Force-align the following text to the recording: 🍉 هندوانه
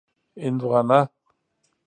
🍉 0.03 0.03
هندوانه 0.45 0.99